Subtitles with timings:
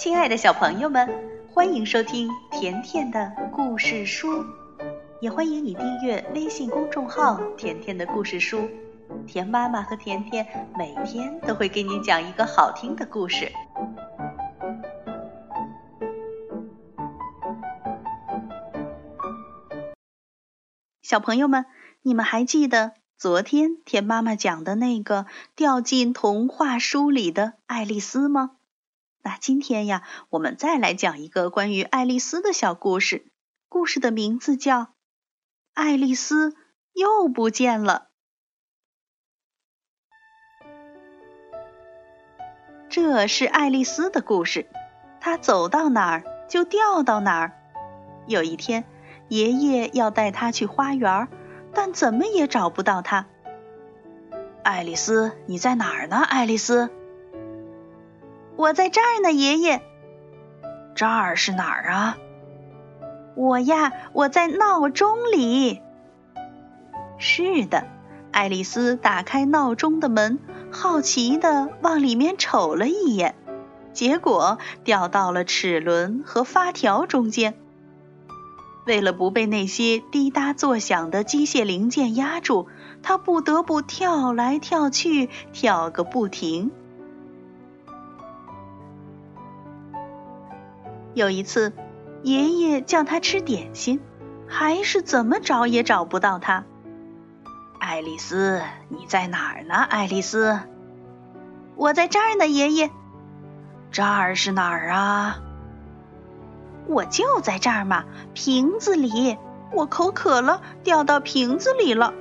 [0.00, 1.10] 亲爱的小朋友们，
[1.52, 4.46] 欢迎收听甜甜的故事书，
[5.20, 8.66] 也欢迎你订阅微信公众号“甜甜的故事书”。
[9.28, 13.52] 甜妈妈和甜甜每天都会给你讲一个好听的故事。
[21.02, 21.66] 小朋友们，
[22.00, 28.52] 你们还记得昨天甜妈妈讲的那个掉进童话书里的爱丽丝吗？
[29.22, 33.26] 那今天呀，我们再来讲一个关于爱丽丝的小故事。
[33.68, 34.80] 故事的名字叫
[35.74, 36.56] 《爱丽丝
[36.92, 38.08] 又不见了》。
[42.88, 44.66] 这是爱丽丝的故事，
[45.20, 47.52] 她走到哪儿就掉到哪儿。
[48.26, 48.84] 有一天，
[49.28, 51.28] 爷爷要带她去花园，
[51.72, 53.26] 但怎么也找不到她。
[54.64, 56.16] 爱丽丝，你在哪儿呢？
[56.16, 56.90] 爱丽丝。
[58.60, 59.80] 我在这儿呢，爷爷。
[60.94, 62.18] 这儿是哪儿啊？
[63.34, 65.80] 我呀，我在闹钟里。
[67.16, 67.86] 是的，
[68.32, 70.38] 爱丽丝打开闹钟的门，
[70.70, 73.34] 好奇的往里面瞅了一眼，
[73.94, 77.54] 结果掉到了齿轮和发条中间。
[78.84, 82.66] 为了不被那些滴答作响的机械零件压住，
[83.02, 86.70] 她不得不跳来跳去，跳个不停。
[91.14, 91.72] 有一次，
[92.22, 94.00] 爷爷叫他吃点心，
[94.46, 96.64] 还是怎么找也找不到他。
[97.80, 99.74] 爱丽丝，你在哪儿呢？
[99.74, 100.58] 爱丽丝，
[101.76, 102.90] 我在这儿呢，爷爷。
[103.90, 105.40] 这儿是哪儿啊？
[106.86, 109.36] 我就在这儿嘛，瓶子里。
[109.72, 112.12] 我口渴了，掉到瓶子里了。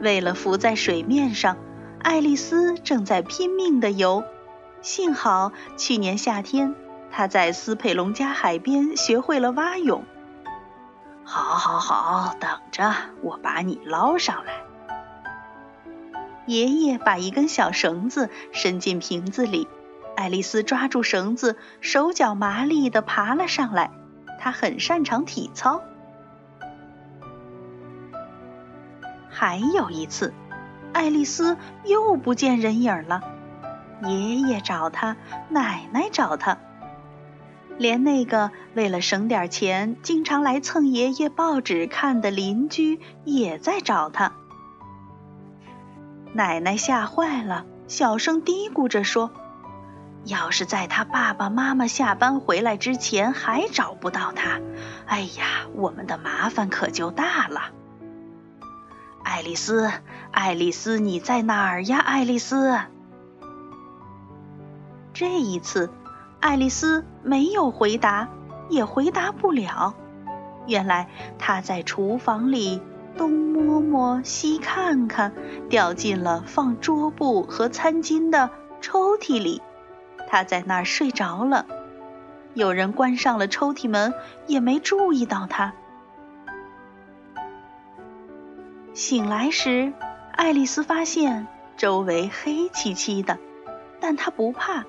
[0.00, 1.56] 为了浮在水面上，
[2.00, 4.24] 爱丽丝正在拼命的游。
[4.82, 6.74] 幸好去年夏天。
[7.16, 10.04] 他在斯佩隆加海边学会了蛙泳。
[11.22, 14.52] 好，好，好，等着，我把你捞上来。
[16.46, 19.68] 爷爷把一根小绳子伸进瓶子里，
[20.16, 23.92] 爱丽丝抓住绳子，手脚麻利地爬了上来。
[24.40, 25.82] 她很擅长体操。
[29.30, 30.34] 还有一次，
[30.92, 33.22] 爱丽丝又不见人影了。
[34.02, 35.16] 爷爷找她，
[35.48, 36.58] 奶奶找她。
[37.76, 44.32] 连那个为了省点钱经常来蹭爷爷报纸看的邻居也在找他。
[46.32, 49.30] 奶奶吓坏了，小声嘀咕着说
[50.24, 54.60] ：“要是在他爸爸妈妈下班回来之前还找不到他，
[55.06, 57.70] 哎呀，我们的麻烦可就大了。”
[59.22, 59.90] 爱丽丝，
[60.30, 61.98] 爱丽丝，你在哪儿呀？
[61.98, 62.78] 爱丽丝，
[65.12, 65.90] 这一次。
[66.44, 68.28] 爱丽丝没有回答，
[68.68, 69.94] 也回答不了。
[70.66, 72.82] 原来她在厨房里
[73.16, 75.32] 东摸摸西看看，
[75.70, 78.50] 掉进了放桌布和餐巾的
[78.82, 79.62] 抽屉里。
[80.28, 81.64] 她在那儿睡着了。
[82.52, 84.12] 有人关上了抽屉门，
[84.46, 85.72] 也没注意到她。
[88.92, 89.94] 醒来时，
[90.30, 91.46] 爱丽丝发现
[91.78, 93.38] 周围黑漆漆的，
[93.98, 94.84] 但她不怕。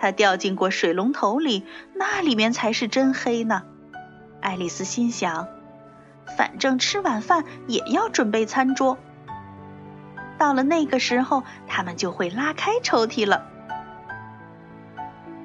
[0.00, 1.64] 他掉进过水龙头里，
[1.94, 3.62] 那里面才是真黑呢。
[4.40, 5.48] 爱丽丝心想，
[6.36, 8.96] 反正吃晚饭也要准备餐桌。
[10.38, 13.46] 到了那个时候，他们就会拉开抽屉了。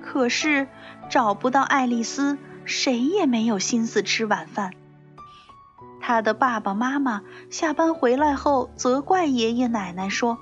[0.02, 0.68] 可是
[1.09, 4.72] 找不到爱丽丝，谁也没有心思吃晚饭。
[6.00, 10.38] 他的爸爸妈妈下班回来后，责怪爷爷奶奶说：“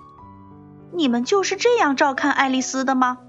[0.91, 3.19] 你们就是这样照看爱丽丝的吗？”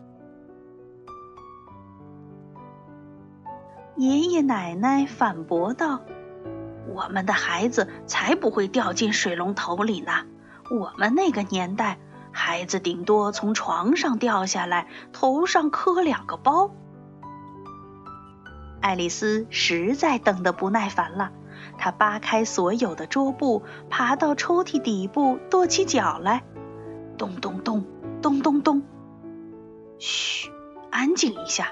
[3.96, 6.00] 爷爷奶奶反驳道
[6.88, 10.12] ：“我们的孩子才不会掉进水龙头里呢！
[10.70, 11.98] 我们那个年代，
[12.32, 16.70] 孩子顶多从床上掉下来，头上磕两个包。”
[18.80, 21.30] 爱丽丝实在等得不耐烦了，
[21.76, 26.42] 她扒开所有的桌布，爬到抽屉底部，跺起脚来，
[27.18, 27.84] 咚咚咚，
[28.22, 28.82] 咚咚咚。
[29.98, 30.50] 嘘，
[30.90, 31.68] 安静一下，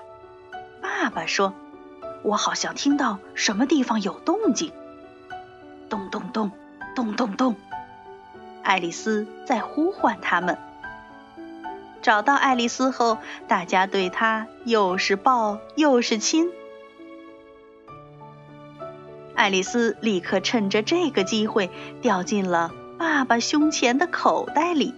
[0.82, 1.54] 爸爸说。
[2.22, 4.72] 我好像听到什么地方有动静，
[5.88, 6.50] 咚咚咚，
[6.94, 7.56] 咚咚咚。
[8.62, 10.58] 爱丽丝在呼唤他们。
[12.02, 13.18] 找到爱丽丝后，
[13.48, 16.50] 大家对她又是抱又是亲。
[19.34, 21.70] 爱丽丝立刻趁着这个机会
[22.02, 24.94] 掉进了爸爸胸前的口袋里。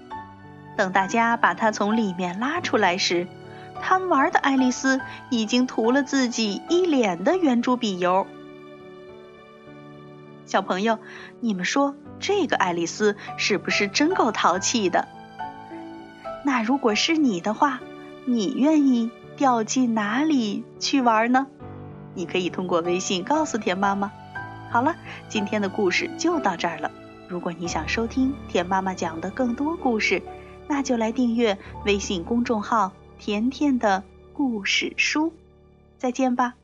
[0.77, 3.29] 等大家把她从里面拉出来时，
[3.83, 8.27] 贪玩的爱丽丝已经涂了自己一脸的圆珠笔油。
[10.47, 10.99] 小朋友，
[11.41, 15.09] 你们说这个爱丽丝是不是真够淘气的？
[16.45, 17.81] 那如果是你的话，
[18.25, 21.49] 你愿意掉进哪里去玩呢？
[22.15, 24.13] 你可以通过微信告诉田妈妈。
[24.71, 24.95] 好了，
[25.29, 26.91] 今天的故事就到这儿了。
[27.29, 30.23] 如果你想收听田妈妈讲的更多故事，
[30.69, 32.93] 那就来订阅微信公众号
[33.25, 34.03] “甜甜的
[34.33, 35.33] 故事书”。
[35.97, 36.57] 再见吧。